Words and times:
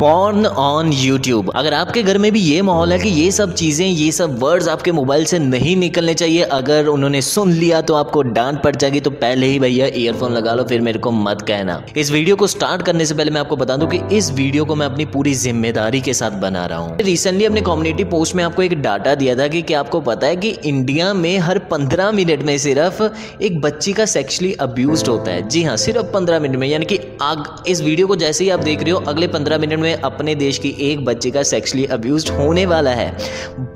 Porn 0.00 0.46
on 0.46 0.90
YouTube 0.92 1.50
अगर 1.50 1.74
आपके 1.74 2.02
घर 2.02 2.18
में 2.18 2.30
भी 2.32 2.40
ये 2.40 2.62
माहौल 2.62 2.92
है 2.92 2.98
कि 2.98 3.08
ये 3.10 3.30
सब 3.30 3.52
चीज़ें, 3.54 3.86
ये 3.86 4.10
सब 4.12 4.38
वर्ड्स 4.38 4.68
आपके 4.68 4.92
मोबाइल 4.92 5.24
से 5.24 5.38
नहीं 5.38 5.76
निकलने 5.76 6.14
चाहिए, 6.14 6.42
अगर 6.42 6.86
उन्होंने 6.86 7.20
सुन 7.22 7.52
लिया 7.52 7.80
तो 7.80 7.94
आपको 7.94 8.22
डांट 8.22 8.62
पड़ 8.62 8.74
जाएगी 8.76 9.00
तो 9.00 9.10
पहले 9.12 9.46
ही 9.46 9.58
भैया 9.58 9.86
ईयरफोन 9.94 10.32
लगा 10.32 10.54
लो, 10.54 10.64
फिर 10.64 10.80
मेरे 10.80 10.98
को 10.98 11.10
मत 11.10 11.42
कहना। 11.48 11.80
इस 11.96 12.10
वीडियो 12.12 12.36
को 12.36 12.46
स्टार्ट 12.46 12.82
करने 12.82 13.06
से 13.06 13.14
पहले 13.14 13.30
मैं 13.30 13.40
आपको 13.40 13.56
बता 13.56 13.76
दूँ 13.76 13.88
कि 13.90 14.00
इस 14.16 14.30
वीडियो 14.32 14.64
को 14.64 14.74
मैं 14.74 14.86
अपनी 14.86 15.04
पूरी 15.06 15.34
ज़िम्मेदारी 15.34 16.00
के 16.00 16.14
साथ 16.14 16.40
बना 16.40 16.64
रहा 16.66 16.78
हूँ। 16.78 16.96
रिसेंटली 17.00 17.44
अपने 17.44 17.60
कम्युनिटी 17.60 18.04
पोस्ट 18.06 18.34
में 18.34 18.44
आपको 18.44 18.62
एक 18.62 18.74
डाटा 18.82 19.14
दिया 19.14 19.36
था 19.36 19.48
कि 19.48 19.62
क्या 19.62 19.80
आपको 19.80 20.00
पता 20.02 20.26
है 20.26 20.36
कि 20.36 20.50
इंडिया 20.64 21.12
में 21.14 21.38
हर 21.38 21.58
पंद्रह 21.70 22.10
मिनट 22.12 22.42
में 22.42 22.56
सिर्फ़ 22.58 23.02
एक 23.42 23.60
बच्ची 23.60 23.92
का 23.92 24.06
सेक्शुअली 24.06 24.52
अब्यूज 24.60 25.08
होता 25.08 25.30
है। 25.30 25.48
जी 25.48 25.62
हाँ 25.62 25.76
सिर्फ़ 25.78 26.12
पंद्रह 26.12 26.40
मिनट 26.40 26.56
में, 26.56 26.68
यानी 26.68 26.84
कि 26.84 26.98
आग, 27.22 27.64
इस 27.68 27.80
वीडियो 27.82 28.06
को 28.06 28.16
जैसे 28.16 28.44
ही 28.44 28.50
आप 28.50 28.60
देख 28.62 28.82
रहे 28.82 28.90
हो, 28.90 28.98
अगले 29.08 29.26
पंद्रह 29.28 29.58
मिनट 29.58 29.82
में 29.84 29.94
अपने 29.94 30.34
देश 30.36 30.58
की 30.58 30.74
एक 30.82 31.04
बच्चे 31.04 31.30
का 31.30 31.42
सेक्सुअली 31.44 31.86
अब्यूज 31.92 32.30
होने 32.30 32.66
वाला 32.66 32.90
है। 32.92 33.10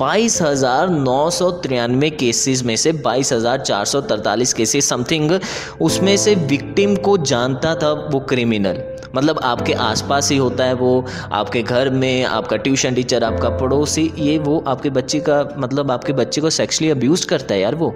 बाईस 0.00 0.40
हज़ार 0.42 0.88
नौ 0.90 1.28
सौ 1.30 1.50
तिरानवे 1.62 2.10
केसेस 2.12 2.62
में 2.64 2.76
से 2.76 2.92
बाईस 3.00 3.32
हज़ार 3.32 3.60
चार 3.60 3.84
सौ 3.86 4.00
तरतालीस 4.02 4.52
केसेस 4.54 4.88
समथिंग 4.88 5.38
उसमें 5.80 6.16
से 6.18 6.34
विक्टिम 6.46 6.96
को 6.98 7.16
जानता 7.18 7.74
था 7.74 7.92
वो 8.12 8.20
क्रिमिनल 8.28 8.82
मतलब 9.14 9.38
आपके 9.44 9.72
आसपास 9.72 10.30
ही 10.30 10.36
होता 10.36 10.64
है 10.64 10.72
वो, 10.74 11.04
आपके 11.32 11.62
घर 11.62 11.90
में, 11.90 12.24
आपका 12.24 12.56
ट्यूशन 12.56 12.94
टीचर 12.94 13.24
आपका 13.24 13.48
पड़ोसी, 13.58 14.10
ये 14.18 14.38
वो 14.38 14.62
आपके 14.68 14.90
बच्चे 14.90 15.20
का 15.20 15.42
मतलब 15.58 15.90
आपके 15.90 16.12
बच्चे 16.12 16.40
को 16.40 16.50
सेक्सुअली 16.52 16.90
अब्यूज 16.90 17.24
करता 17.24 17.54
है 17.54 17.60
यार 17.60 17.74
वो। 17.74 17.94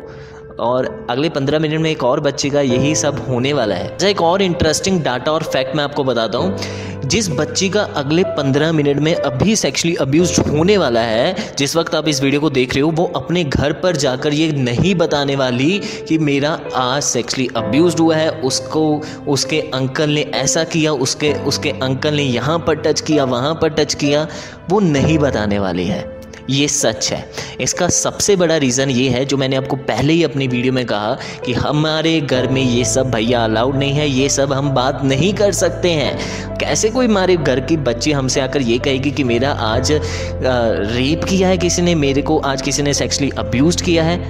और 0.61 1.07
अगले 1.11 1.29
पंद्रह 1.29 1.59
मिनट 1.59 1.81
में 1.81 1.91
एक 1.91 2.05
और 2.05 2.21
बच्चे 2.21 2.51
का 2.51 2.61
यही 2.61 2.95
सब 2.95 3.27
होने 3.29 3.53
वाला 3.53 3.75
है। 3.75 3.89
अच्छा 3.89 4.09
एक 4.09 4.23
और 4.23 4.43
इंटरेस्टिंग 4.43 5.03
डाटा 5.03 5.33
और 5.33 5.43
फैक्ट 5.43 5.77
मैं 5.77 5.85
आपको 5.85 6.05
बताता 6.05 6.39
हूँ। 6.39 6.59
जिस 7.03 7.31
बच्ची 7.31 7.69
का 7.69 7.83
अगले 7.83 8.25
पंद्रह 8.25 8.73
मिनट 8.73 8.97
में 8.97 9.15
अभी 9.15 9.57
सेक्सुअली 9.57 9.95
अब्यूज 9.95 10.39
होने 10.39 10.77
वाला 10.79 11.01
है, 11.01 11.55
जिस 11.59 11.77
वक्त 11.77 11.95
आप 11.95 12.09
इस 12.09 12.23
वीडियो 12.23 12.41
को 12.41 12.51
देख 12.51 12.75
रहे 12.75 12.83
हो, 12.83 12.91
वो 12.91 13.05
अपने 13.17 13.45
घर 13.45 13.73
पर 13.73 13.97
जाकर 13.97 14.33
ये 14.33 14.53
नहीं 14.53 14.95
बताने 14.95 15.37
वाली 15.37 15.81
कि 16.09 16.19
मेरा 16.19 16.61
आज 16.75 17.03
सेक्सुअली 17.03 17.49
अब्यूज 17.57 17.97
हुआ 18.01 18.17
है, 18.17 18.31
उसको, 18.31 19.03
उसके 19.29 19.61
अंकल 19.61 20.11
ने 20.11 20.23
ऐसा 20.23 20.65
किया, 20.65 20.93
उसके 20.93 21.33
उसके 21.33 21.71
अंकल 21.71 22.15
ने 22.15 22.23
यहाँ 22.23 22.59
पर 22.59 22.75
टच 22.75 23.01
किया, 23.01 23.25
वहाँ 23.25 23.55
पर 23.55 23.69
टच 23.69 23.95
किया, 23.95 24.27
वो 24.71 24.81
नहीं 24.81 25.19
बताने 25.19 25.59
वाली 25.59 25.85
है। 25.85 26.22
ये 26.51 26.69
सच 26.69 27.11
है। 27.13 27.25
इसका 27.61 27.89
सबसे 27.89 28.37
बड़ा 28.37 28.57
रीज़न 28.57 28.91
ये 28.91 29.09
है, 29.09 29.25
जो 29.25 29.37
मैंने 29.37 29.57
आपको 29.57 29.77
पहले 29.77 30.13
ही 30.13 30.23
अपनी 30.23 30.47
वीडियो 30.47 30.73
में 30.73 30.85
कहा 30.87 31.17
कि 31.45 31.53
हमारे 31.53 32.21
घर 32.21 32.49
में 32.49 32.63
ये 32.63 32.85
सब 32.85 33.11
भैया 33.11 33.45
अलाउड 33.45 33.77
नहीं 33.77 33.93
है, 33.93 34.09
ये 34.09 34.29
सब 34.29 34.53
हम 34.53 34.71
बात 34.71 35.01
नहीं 35.05 35.33
कर 35.35 35.53
सकते 35.53 35.91
हैं। 35.91 36.57
कैसे 36.59 36.91
कोई 36.91 37.07
हमारे 37.07 37.37
घर 37.37 37.61
की 37.61 37.77
बच्ची 37.77 38.13
हमसे 38.13 38.41
आकर 38.41 38.63
ये 38.63 38.79
कहेगी 38.79 39.11
कि 39.11 39.25
मेरा 39.25 39.51
आज 39.51 39.93
रेप 39.93 41.25
किया 41.25 41.49
है 41.49 41.59
किसी 41.59 41.83
ने, 41.83 41.95
मेरे 41.95 42.23
को 42.23 42.39
आज 42.39 42.63
किसी 42.63 42.83
ने 42.83 42.95
सेक्सुअली 42.95 43.31
अब्यूज 43.39 43.81
किया 43.83 44.05
है? 44.05 44.21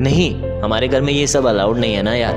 नहीं, 0.00 0.34
हमारे 0.62 0.88
घर 0.88 1.00
में 1.00 1.12
ये 1.12 1.26
सब 1.26 1.46
अलाउड 1.46 1.78
नहीं 1.78 1.94
है 1.94 2.02
ना 2.02 2.14
यार। 2.14 2.34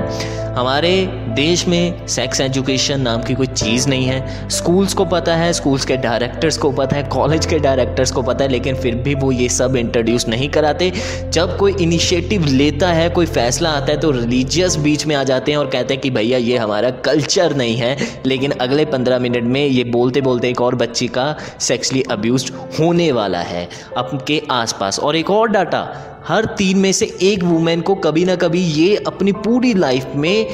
हमारे 0.58 0.90
देश 1.34 1.66
में 1.68 2.06
सेक्स 2.06 2.40
एजुकेशन 2.40 3.00
नाम 3.00 3.22
की 3.22 3.34
कोई 3.34 3.46
चीज़ 3.46 3.88
नहीं 3.88 4.06
है। 4.06 4.48
स्कूल्स 4.48 4.94
को 4.94 5.04
पता 5.04 5.36
है 5.36 5.52
स्कूल्स 5.52 5.84
के 5.84 5.96
डायरेक्टर्स 5.96 6.56
को 6.58 6.70
पता 6.72 6.96
है 6.96 7.02
कॉलेज 7.04 7.46
के 7.46 7.58
डायरेक्टर्स 7.58 8.10
को 8.10 8.22
पता 8.22 8.44
है, 8.44 8.50
लेकिन 8.50 8.76
फिर 8.76 8.94
भी 8.94 9.14
वो 9.14 9.30
ये 9.32 9.48
सब 9.48 9.76
इंट्रोड्यूस 9.76 10.28
नहीं 10.28 10.48
कराते। 10.48 10.92
जब 11.28 11.56
कोई 11.58 11.74
इनिशिएटिव 11.80 12.44
लेता 12.44 12.88
है, 12.88 13.08
कोई 13.10 13.26
फैसला 13.26 13.70
आता 13.70 13.92
है 13.92 13.98
तो 14.00 14.10
रिलीजियस 14.10 14.76
बीच 14.76 15.06
में 15.06 15.16
आ 15.16 15.24
जाते 15.24 15.52
हैं 15.52 15.58
और 15.58 15.66
कहते 15.66 15.94
हैं 15.94 16.00
कि 16.00 16.10
भैया, 16.10 16.38
ये 16.38 16.58
हमारा 16.58 16.90
कल्चर 16.90 17.56
नहीं 17.56 17.76
है। 17.76 17.96
लेकिन 18.26 18.50
अगले 18.50 18.84
पंद्रह 18.84 19.18
मिनट 19.18 19.44
में 19.44 19.64
ये 19.66 19.84
बोलते 19.84 20.20
बोलते 20.20 20.50
एक 20.50 20.60
और 20.60 20.74
बच्ची 20.74 21.08
का 21.08 21.34
सेक्सली 21.60 22.02
अब्यूज 22.02 22.52
होने 22.78 23.10
वाला 23.12 23.40
है 23.40 23.68
आपके 23.96 24.42
आसपास। 24.50 24.98
और 24.98 25.16
एक 25.16 25.30
और 25.30 25.48
डाटा 25.48 25.82
हर 26.28 26.44
तीन 26.58 26.78
में 26.78 26.92
से 26.92 27.06
एक 27.22 27.44
वुमेन 27.44 27.80
को 27.80 27.94
कभी 27.94 28.24
ना 28.24 28.36
कभी 28.36 28.60
ये 28.60 28.96
अपनी 29.06 29.32
पूरी 29.32 29.72
लाइफ 29.74 30.12
में 30.16 30.46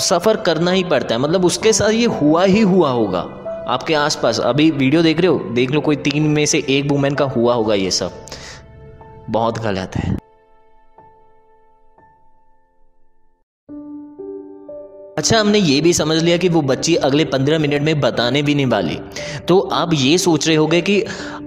सफ़र 0.00 0.36
करना 0.36 0.70
ही 0.70 0.84
पड़ता 0.84 1.14
है। 1.14 1.20
मतलब 1.20 1.44
उसके 1.44 1.72
साथ 1.72 1.90
ये 1.90 2.06
हुआ 2.06 2.44
ही 2.44 2.60
हुआ 2.60 2.90
होगा। 2.90 3.20
आपके 3.68 3.94
आसपास, 3.94 4.40
अभी 4.40 4.70
वीडियो 4.70 5.02
देख 5.02 5.20
रहे 5.20 5.26
हो? 5.26 5.38
देख 5.52 5.70
लो 5.70 5.80
कोई 5.80 5.96
तीन 5.98 6.22
में 6.28 6.44
से 6.46 6.64
एक 6.68 6.90
वुमेन 6.90 7.14
का 7.14 7.24
हुआ 7.26 7.54
होगा 7.54 7.74
ये 7.74 7.90
सब। 7.90 8.26
बहुत 9.30 9.58
गलत 9.58 9.96
है। 9.96 10.18
अच्छा 15.18 15.38
हमने 15.38 15.58
ये 15.58 15.80
भी 15.80 15.92
समझ 15.92 16.16
लिया 16.22 16.36
कि 16.36 16.48
वो 16.48 16.60
बच्ची 16.62 16.94
अगले 16.96 17.24
पंद्रह 17.24 17.58
मिनट 17.58 17.82
में 17.82 18.00
बताने 18.00 18.42
भी 18.42 18.54
नहीं 18.54 18.66
वाली। 18.66 18.98
तो 19.48 19.58
आप 19.72 19.90
ये 19.94 20.16
सोच 20.18 20.46
रहे 20.48 20.56
होगे 20.56 20.80
कि 20.80 21.02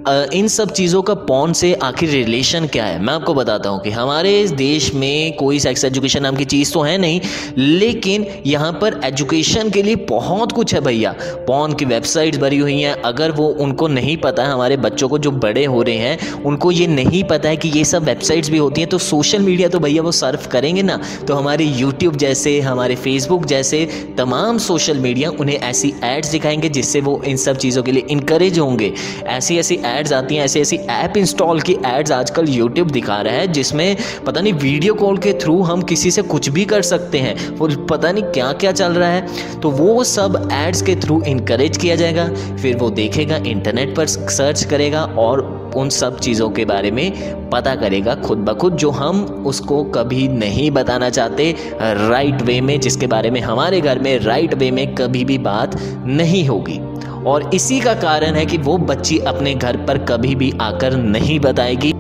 इन 0.08 0.48
सब 0.48 0.72
चीज़ों 0.72 1.02
का 1.02 1.14
पॉन 1.14 1.54
से 1.54 1.74
आखिर 1.74 2.10
रिलेशन 2.10 2.66
क्या 2.68 2.86
है? 2.86 3.02
मैं 3.02 3.14
आपको 3.14 3.34
बताता 3.34 3.70
हूँ 3.70 3.82
कि 3.82 3.90
हमारे 3.90 4.42
इस 4.42 4.52
देश 4.52 4.94
में 4.94 5.36
कोई 5.36 5.60
सेक्स 5.60 5.84
एजुकेशन 5.86 6.22
नाम 6.24 6.36
की 6.36 6.46
चीज़ 6.46 6.74
तो 6.74 6.82
है 6.82 6.98
नहीं, 6.98 7.22
लेकिन 7.58 8.26
यहाँ 8.46 8.72
पर 8.74 9.00
एजुकेशन 9.04 9.70
के 9.70 9.84
लिए 9.84 9.96
बहुत 10.10 10.52
कुछ 10.52 10.74
है 10.74 10.82
भैया। 10.82 11.16
पॉन 11.48 11.74
की 11.74 11.86
वेबसाइट्स 11.86 12.38
भरी 12.38 12.58
हुई 12.58 12.80
हैं। 12.80 12.94
अगर 13.02 13.32
वो 13.32 13.48
उनको 13.60 13.88
नहीं 13.88 14.18
पता 14.18 14.44
है, 14.44 14.52
हमारे 14.52 14.78
बच्चों 14.78 15.10
को 15.10 15.18
जो 15.18 15.32
बड़े 15.32 15.66
हो 15.66 15.82
रहे 15.82 15.96
हैं, 15.96 16.34
उनको 16.44 16.72
ये 16.72 16.88
नहीं 16.88 17.24
पता 17.24 17.50
है 17.50 17.58
कि 17.58 17.70
ये 17.70 17.86
सब 17.86 18.04
वेबसाइट्स 18.04 18.50
भी 18.50 18.58
होती 18.58 18.82
हैं 18.82 18.90
तो 18.90 18.98
सोशल 18.98 19.42
मीडिया 19.42 19.70
तो 19.70 19.80
भैया 19.80 20.02
वो 20.02 20.12
सर्फ 20.12 20.48
करेंगे 20.48 20.82
ना। 20.82 21.00
तो 21.28 21.36
हमारे 21.36 21.66
यूट्यूब 21.66 22.16
जैसे, 22.16 22.60
हमारे 22.62 22.96
फेसबुक 22.96 23.46
जैसे 23.46 23.86
तमाम 24.18 24.58
सोशल 24.58 24.98
मीडिया 24.98 25.30
उन्हें 25.30 25.58
ऐसी 25.60 25.94
एड्स 26.04 26.32
दिखाएँगे 26.32 26.70
जिससे 26.70 27.02
वो 27.02 27.22
इन 27.26 27.38
सब 27.38 27.58
चीज़ों 27.58 27.84
के 27.84 27.92
लिए 27.92 28.06
इनक्रेज 28.10 28.60
होंगे। 28.60 28.94
ऐसी 29.28 29.58
ऐसी 29.60 29.76
एड्स 29.94 30.14
आती 30.14 30.36
हैं 30.36 30.44
ऐसी 30.44 30.60
ऐसी 30.60 30.78
ऐप 30.92 31.18
इंस्टॉल 31.18 31.62
की 31.62 31.78
एड्स 31.86 32.12
आजकल 32.12 32.50
यूट्यूब 32.50 32.92
दिखा 32.92 33.20
रहा 33.22 33.34
है, 33.34 33.48
जिसमें 33.50 33.98
पता 34.26 34.42
नहीं 34.42 34.54
वीडियो 34.56 34.94
कॉल 34.96 35.18
के 35.18 35.34
थ्रू 35.34 35.62
हम 35.64 35.82
किसी 35.84 36.12
से 36.12 36.22
कुछ 36.24 36.50
भी 36.50 36.66
कर 36.66 36.82
सकते 36.84 37.20
हैं, 37.20 37.36
वो 37.50 37.68
पता 37.90 38.12
नहीं 38.12 38.24
क्या 38.26 38.52
क्या 38.54 38.72
चल 38.74 38.94
रहा 38.94 39.10
है 39.10 39.60
तो 39.62 39.72
वो 39.72 40.04
सब 40.06 40.50
एड्स 40.54 40.82
के 40.82 40.96
थ्रू 40.98 41.22
इनक्रेज 41.24 41.78
किया 41.78 41.96
जाएगा, 41.96 42.28
फिर 42.56 42.78
वो 42.78 42.90
देखेगा 42.92 43.36
इंटरनेट 43.48 43.96
पर 43.96 44.08
सर्च 44.08 44.64
करेगा 44.66 45.04
और 45.20 45.52
उन 45.76 45.90
सब 45.90 46.20
चीज़ों 46.20 46.50
के 46.50 46.64
बारे 46.66 46.90
में 46.92 47.50
पता 47.50 47.74
करेगा 47.76 48.14
खुद 48.16 48.38
ब 48.40 48.54
खुद, 48.54 48.76
जो 48.76 48.90
हम 48.92 49.24
उसको 49.48 49.84
कभी 49.86 50.28
नहीं 50.28 50.70
बताना 50.72 51.10
चाहते 51.10 51.56
राइट 51.82 52.42
वे 52.42 52.60
में, 52.62 52.80
जिसके 52.80 53.08
बारे 53.08 53.32
में 53.32 53.40
हमारे 53.42 53.82
घर 53.82 54.00
में 54.00 54.18
राइट 54.20 54.54
वे 54.54 54.70
में 54.72 54.94
कभी 54.96 55.24
भी 55.26 55.38
बात 55.40 55.76
नहीं 56.06 56.46
होगी। 56.48 56.80
और 57.28 57.50
इसी 57.54 57.80
का 57.80 57.94
कारण 57.94 58.36
है 58.36 58.46
कि 58.46 58.58
वो 58.58 58.78
बच्ची 58.78 59.20
अपने 59.20 59.54
घर 59.56 59.78
पर 59.78 59.98
कभी 60.06 60.36
भी 60.36 60.52
आकर 60.62 60.98
नहीं 60.98 61.40
बताएगी। 61.40 61.93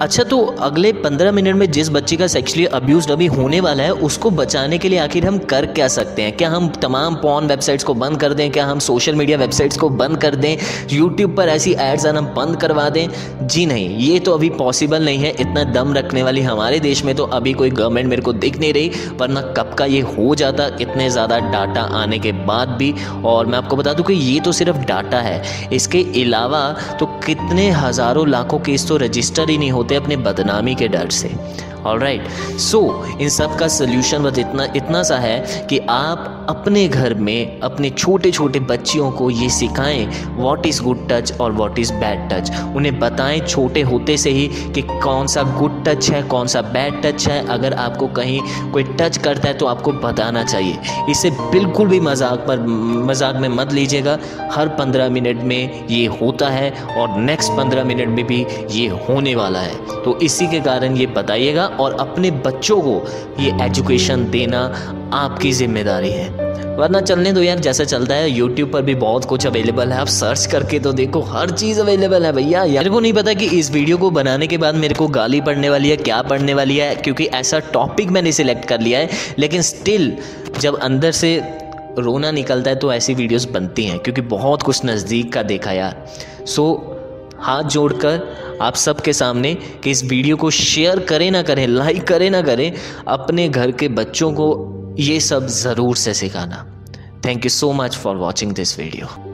अच्छा 0.00 0.22
तो 0.24 0.36
अगले 0.60 0.92
पंद्रह 0.94 1.32
मिनट 1.32 1.54
में 1.54 1.70
जिस 1.70 1.88
बच्चे 1.90 2.16
का 2.16 2.26
सेक्सुअली 2.26 2.64
अब्यूज 2.66 3.10
अभी 3.10 3.26
होने 3.26 3.58
वाला 3.60 3.82
है, 3.82 3.92
उसको 3.92 4.30
बचाने 4.30 4.76
के 4.78 4.88
लिए 4.88 4.98
आखिर 4.98 5.26
हम 5.26 5.38
कर 5.50 5.66
क्या 5.68 5.88
सकते 5.88 6.22
हैं? 6.22 6.36
क्या 6.36 6.48
हम 6.50 6.68
तमाम 6.82 7.14
पॉन 7.14 7.46
वेबसाइट्स 7.46 7.84
को 7.84 7.94
बंद 7.94 8.16
कर 8.20 8.34
दें? 8.34 8.50
क्या 8.50 8.64
हम 8.66 8.78
सोशल 8.78 9.14
मीडिया 9.14 9.38
वेबसाइट्स 9.38 9.76
को 9.78 9.88
बंद 9.90 10.16
कर 10.16 10.34
दें? 10.36 10.56
यूट्यूब 10.92 11.34
पर 11.36 11.48
ऐसी 11.48 11.72
एड्स 11.80 12.06
आना 12.06 12.20
बंद 12.30 12.56
करवा 12.60 12.88
दें? 12.90 13.08
जी 13.42 13.66
नहीं, 13.66 13.88
ये 13.98 14.20
तो 14.20 14.34
अभी 14.34 14.50
पॉसिबल 14.52 15.04
नहीं 15.04 15.18
है। 15.18 15.34
इतना 15.40 15.64
दम 15.72 15.92
रखने 15.94 16.22
वाली 16.22 16.42
हमारे 16.42 16.80
देश 16.80 17.04
में 17.04 17.14
तो 17.16 17.24
अभी 17.24 17.52
कोई 17.52 17.70
गवर्नमेंट 17.72 18.08
मेरे 18.08 18.22
को 18.22 18.32
दिख 18.34 18.58
नहीं 18.60 18.72
रही, 18.72 18.90
वरना 19.20 19.42
कब 19.58 19.74
का 19.78 19.84
ये 19.86 20.00
हो 20.08 20.34
जाता? 20.34 20.70
इतने 20.80 21.10
ज़्यादा 21.10 21.38
डाटा 21.50 21.82
आने 22.00 22.18
के 22.18 22.32
बाद 22.46 22.76
भी। 22.78 22.92
और 23.24 23.46
मैं 23.46 23.58
आपको 23.58 23.76
बता 23.76 23.92
दूँ 23.92 24.04
कि 24.06 24.14
ये 24.14 24.40
तो 24.40 24.52
सिर्फ़ 24.52 24.78
डाटा 24.86 25.20
है। 25.20 25.68
इसके 25.72 26.02
अलावा 26.22 26.64
तो 27.00 27.06
कितने 27.26 27.70
हज़ारों 27.72 28.28
लाखों 28.28 28.58
केस 28.60 28.88
तो 28.88 28.96
रजिस्टर 28.96 29.50
ही 29.50 29.58
नहीं 29.58 29.70
होते। 29.70 29.88
अपने 29.94 30.16
बदनामी 30.16 30.74
के 30.74 30.88
डर 30.88 31.10
से। 31.10 31.30
ऑल 31.86 31.98
राइट 31.98 32.28
सो 32.60 32.80
इन 33.20 33.28
सब 33.28 33.56
का 33.58 33.68
सोल्यूशन 33.70 34.22
बस 34.22 34.38
इतना 34.38 34.66
इतना 34.76 35.02
सा 35.02 35.16
है 35.18 35.66
कि 35.70 35.78
आप 35.90 36.36
अपने 36.50 36.86
घर 36.88 37.14
में, 37.14 37.60
अपने 37.60 37.90
छोटे 37.90 38.30
छोटे 38.30 38.60
बच्चियों 38.60 39.10
को 39.10 39.28
ये 39.30 39.48
सिखाएँ 39.50 40.06
व्हाट 40.36 40.66
इज़ 40.66 40.82
गुड 40.82 41.06
टच 41.10 41.32
और 41.40 41.52
व्हाट 41.52 41.78
इज़ 41.78 41.92
बैड 41.94 42.28
टच 42.30 42.50
उन्हें 42.76 42.98
बताएँ 43.00 43.40
छोटे 43.40 43.82
होते 43.82 44.16
से 44.16 44.30
ही 44.30 44.46
कि 44.74 44.82
कौन 44.82 45.26
सा 45.26 45.42
गुड 45.58 45.84
टच 45.84 46.10
है, 46.10 46.22
कौन 46.22 46.46
सा 46.46 46.62
बैड 46.62 47.00
टच 47.02 47.26
है। 47.28 47.46
अगर 47.50 47.74
आपको 47.74 48.06
कहीं 48.16 48.40
कोई 48.72 48.82
टच 49.00 49.16
करता 49.18 49.48
है 49.48 49.54
तो 49.54 49.66
आपको 49.66 49.92
बताना 49.92 50.42
चाहिए। 50.44 50.78
इसे 51.10 51.30
बिल्कुल 51.30 51.88
भी 51.88 52.00
मज़ाक 52.00 52.44
पर, 52.48 52.66
मज़ाक 53.06 53.36
में 53.36 53.48
मत 53.48 53.72
लीजिएगा। 53.72 54.18
हर 54.52 54.68
पंद्रह 54.78 55.08
मिनट 55.10 55.42
में 55.42 55.86
ये 55.88 56.04
होता 56.20 56.48
है 56.48 56.70
और 56.98 57.18
नेक्स्ट 57.20 57.52
पंद्रह 57.52 57.84
मिनट 57.84 58.08
में 58.08 58.24
भी 58.26 58.44
ये 58.70 58.86
होने 59.08 59.34
वाला 59.34 59.60
है। 59.60 60.02
तो 60.02 60.18
इसी 60.22 60.46
के 60.48 60.60
कारण 60.60 60.96
ये 60.96 61.06
बताइएगा 61.08 61.69
और 61.72 61.96
अपने 62.00 62.30
बच्चों 62.40 62.80
को 62.80 63.02
ये 63.40 63.52
एजुकेशन 63.64 64.28
देना 64.30 64.60
आपकी 65.14 65.52
ज़िम्मेदारी 65.52 66.10
है। 66.10 66.48
वरना 66.76 67.00
चलने 67.00 67.32
दो 67.32 67.42
यार, 67.42 67.58
जैसा 67.58 67.84
चलता 67.84 68.14
है 68.14 68.30
यूट्यूब 68.30 68.70
पर 68.72 68.82
भी 68.82 68.94
बहुत 68.94 69.24
कुछ 69.24 69.46
अवेलेबल 69.46 69.92
है। 69.92 69.98
आप 69.98 70.06
सर्च 70.08 70.46
करके 70.46 70.78
तो 70.78 70.92
देखो, 70.92 71.20
हर 71.22 71.50
चीज़ 71.50 71.80
अवेलेबल 71.80 72.26
है 72.26 72.32
भैया। 72.32 72.64
मेरे 72.64 72.90
को 72.90 73.00
नहीं 73.00 73.12
पता 73.12 73.32
कि 73.32 73.46
इस 73.58 73.70
वीडियो 73.70 73.96
को 73.98 74.10
बनाने 74.10 74.46
के 74.46 74.58
बाद 74.58 74.74
मेरे 74.74 74.94
को 74.94 75.08
गाली 75.08 75.40
पड़ने 75.40 75.70
वाली 75.70 75.90
है, 75.90 75.96
क्या 75.98 76.20
पड़ने 76.22 76.54
वाली 76.54 76.76
है, 76.76 76.94
क्योंकि 76.94 77.24
ऐसा 77.26 77.58
टॉपिक 77.72 78.10
मैंने 78.10 78.32
सिलेक्ट 78.32 78.64
कर 78.64 78.80
लिया 78.80 78.98
है। 78.98 79.08
लेकिन 79.38 79.62
स्टिल 79.62 80.16
जब 80.60 80.78
अंदर 80.78 81.12
से 81.12 81.36
रोना 81.98 82.30
निकलता 82.30 82.70
है 82.70 82.76
तो 82.76 82.92
ऐसी 82.92 83.14
वीडियोस 83.14 83.44
बनती 83.50 83.84
हैं, 83.84 83.98
क्योंकि 83.98 84.20
बहुत 84.28 84.62
कुछ 84.62 84.84
नज़दीक 84.84 85.32
का 85.32 85.42
देखा 85.42 85.72
यार। 85.72 86.04
सो 86.46 86.64
हाथ 87.40 87.62
जोड़कर 87.64 88.49
आप 88.60 88.74
सबके 88.74 89.12
सामने 89.12 89.54
कि 89.84 89.90
इस 89.90 90.04
वीडियो 90.04 90.36
को 90.36 90.50
शेयर 90.50 90.98
करें 91.04 91.30
ना 91.30 91.42
करें 91.42 91.66
लाइक 91.66 92.06
करें 92.06 92.28
ना 92.30 92.42
करें, 92.42 92.72
अपने 93.08 93.48
घर 93.48 93.72
के 93.72 93.88
बच्चों 93.90 94.32
को 94.32 94.50
ये 94.98 95.20
सब 95.20 95.46
ज़रूर 95.46 95.96
से 95.96 96.14
सिखाना। 96.14 96.66
Thank 97.24 97.44
you 97.44 97.50
so 97.50 97.72
much 97.72 97.96
for 97.96 98.16
watching 98.16 98.52
this 98.52 98.78
video 98.78 99.29